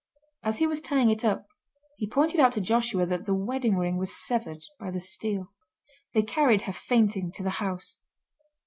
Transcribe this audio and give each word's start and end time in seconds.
As 0.41 0.57
he 0.57 0.65
was 0.65 0.81
tying 0.81 1.11
it 1.11 1.23
up 1.23 1.45
he 1.95 2.07
pointed 2.09 2.39
out 2.39 2.53
to 2.53 2.59
Joshua 2.59 3.05
that 3.05 3.27
the 3.27 3.35
wedding 3.35 3.77
ring 3.77 3.97
was 3.97 4.15
severed 4.17 4.63
by 4.79 4.89
the 4.89 4.99
steel. 4.99 5.51
They 6.15 6.23
carried 6.23 6.63
her 6.63 6.73
fainting 6.73 7.31
to 7.33 7.43
the 7.43 7.51
house. 7.61 7.99